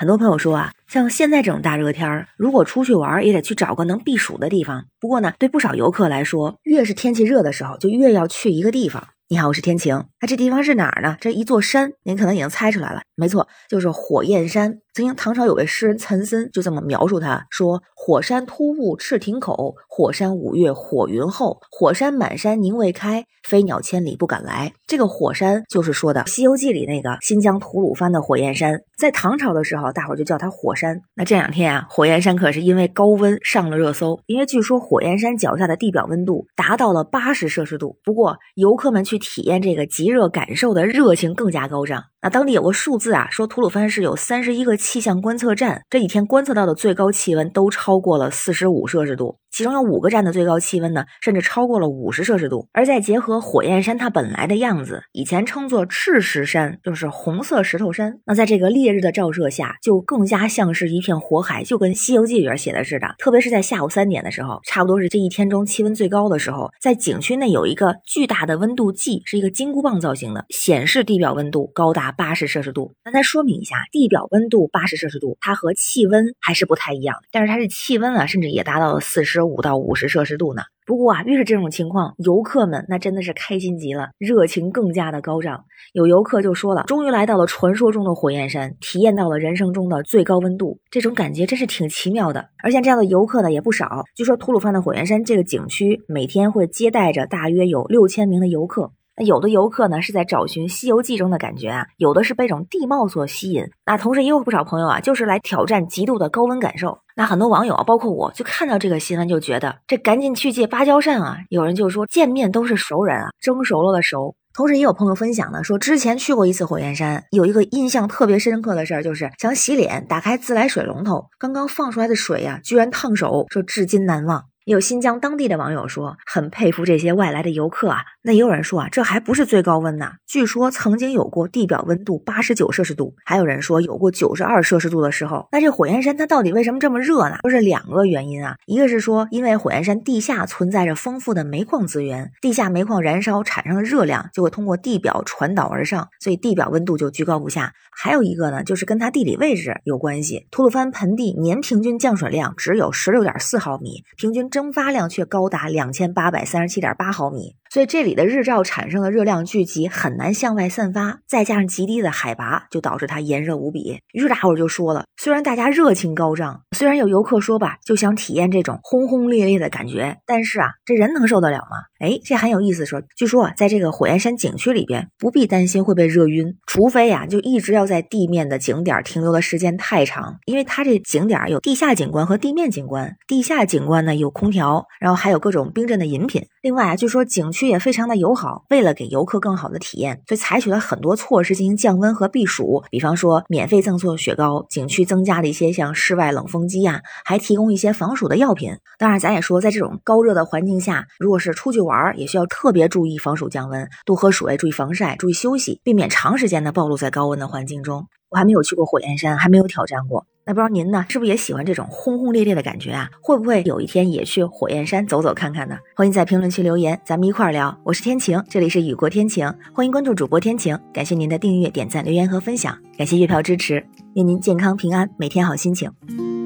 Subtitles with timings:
[0.00, 4.86] 很多朋友说啊，像现在这种大热天儿，如果出去玩儿，也得去找个能避暑的地方。
[4.98, 9.08] 不过呢，对不少游客来说，越是天气热的时候，就越要去一个地方。
[9.28, 10.06] 你好，我是天晴。
[10.22, 11.18] 那这地方是哪儿呢？
[11.20, 13.02] 这一座山，您可能已经猜出来了。
[13.14, 14.78] 没错，就是火焰山。
[14.92, 28.80] 曾经唐朝有位诗人岑参就这么描述他，说：“火山突兀赤亭口，火山五月火云后，火山满山凝未开，飞鸟千里不敢来。”这个火山就是说的《西游记》里那个新疆吐鲁番的火焰山。
[28.98, 31.00] 在唐朝的时候，大伙就叫它火山。
[31.14, 37.96] 那这两天啊，火焰山可是因为高温上了热搜，因为据说火焰山脚下的地表温度达到了八十摄氏度。
[38.04, 42.04] 不过，游客们去体验这个极热感受的热情更加高涨。
[42.22, 49.36] 那当地有个数字啊，说吐鲁番市有三十一个气象观测站，这几天观测到的最高气温都超过了四十五摄氏度。
[49.52, 52.68] 其中有五个站的最高气温呢，甚至超过了五十摄氏度。
[52.72, 58.20] 而再结合火焰山它本来的样子，以前称作赤石山，就是红色石头山。
[58.24, 63.08] 那在这个烈日的照射下，就更加像是一片火海，就跟《西游记》里边写的似的。
[63.18, 72.94] 特别是在下午三点的时候，差不多是这一天中气温最高的时候，在景区内有一个巨大的温度计，是一个金箍棒造型的，显示地表温度高达八十摄氏度。
[73.04, 79.40] 那再说明一下，地表温度八十摄氏度，它和气温还是不太一样，但是它的气温啊，甚至也达到了四十。
[79.50, 80.62] 五到五十摄氏度呢。
[80.86, 85.64] 不过啊，越是这种情况，游客们那真的是开心极了，热情更加的高涨。
[85.92, 92.50] 有游客就说了，终于来到了传说中的火焰山，体验到了人生中的最高温度，这种感觉真是挺奇妙的。
[92.62, 94.04] 而像这样的游客呢也不少。
[94.14, 98.92] 据说吐鲁番的火焰山这个景区每天会接待着大约有六千名的游客。
[99.20, 103.66] 那有的游客呢是在找寻《西游记》中的感觉啊，有的是被这种地貌所吸引。
[103.84, 106.96] 那同时也有不少朋友啊，就是来挑战极度的高温感受。
[107.14, 111.36] 那很多网友啊，包括我就看到这个新闻，就觉得这赶紧去借芭蕉扇啊！
[111.50, 114.34] 有人就说见面都是熟人啊，蒸熟了的熟。
[114.54, 124.44] 同时也有朋友分享呢，说之前去过一次火焰山，有一个印象特别深刻的事儿，就是想洗脸，打开自来水龙头，刚刚放出来的水呀，居然烫手，说至今难忘。
[124.64, 128.02] 有新疆当地的网友说，很佩服这些外来的游客啊。
[128.22, 130.12] 那也有人说啊，这还不是最高温呢。
[130.26, 135.48] 据说曾经有过地表温度八十九摄氏度，还有人说有过九十二摄氏度的时候。
[135.52, 137.38] 那这火焰山它到底为什么这么热呢？
[137.42, 138.56] 说是两个原因啊。
[138.66, 147.72] 一个是说，因为火焰山地下存在着丰富的煤矿资源，地下煤矿燃烧产生的热量就会通过地表传导而上，所以地表温度就居高不下。
[147.90, 150.46] 还有一个呢，就是跟它地理位置有关系。
[150.50, 157.56] 吐鲁番盆地年平均降水量只有十六点四毫米，平均蒸发量却高达两千八百三十七点八毫米。
[157.72, 164.00] 所以这里的日照产生的热量聚集很难向外散发，再加上极低的海拔，就导致它炎热无比。
[164.12, 171.76] 于是大伙就说了，虽然大家热情高涨，虽然有游客说吧，就想体验这种轰轰烈烈的感觉，但是啊，这人能受得了吗？
[172.00, 172.84] 哎，这很有意思。
[172.84, 183.16] 说，据说啊，在这个火焰山景区里边，不必担心会被热晕，除非呀，就一直要在地面的景点停留的时间太长，因为它这景点有地下景观和地面景观。
[183.28, 186.48] 地下景观呢有空调，然后还有各种冰镇的饮品。
[186.62, 187.59] 另外啊，据说景区。
[187.60, 192.82] 区也非常的友好，为了给游客更好的体验，所以采取了很多措施进行降温和避暑。
[192.88, 198.78] 比方说，免费赠送雪糕，景区增加了一些像室外冷风机呀，还提供一些防暑的药品。
[198.98, 208.06] 当然，咱也说，在这种高热的环境下，如果是出去玩，也需要特别注意防暑降温，多喝水，注意防晒，注意休息，避免长时间的暴露在高温的环境中。
[208.30, 210.24] 我还没有去过火焰山，还没有挑战过。
[210.50, 213.08] 那不知道您呢，是不是也喜欢这种轰轰烈烈的感觉啊？
[213.22, 215.78] 会不会有一天也去火焰山走走看看呢？
[215.94, 217.78] 欢迎在评论区留言，咱们一块儿聊。
[217.84, 220.76] 我是天晴，这里是雨过天晴，欢迎关注主播天晴。
[220.92, 225.88] 感谢您的订阅、点赞、留言和分享，感谢月票支持，愿您健康平安，每天好心情。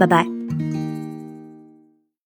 [0.00, 0.26] 拜拜。